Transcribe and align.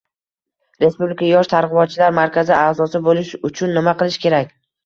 Respublika 0.83 1.27
yosh 1.27 1.51
targ‘ibotchilar 1.51 2.17
markazi 2.21 2.57
a’zosi 2.63 3.03
bo‘lish 3.11 3.35
uchun 3.51 3.79
nima 3.81 3.95
qilish 4.01 4.23
kerak? 4.27 4.55